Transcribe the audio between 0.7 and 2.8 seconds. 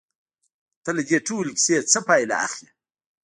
ته له دې ټولې کيسې څه پايله اخلې؟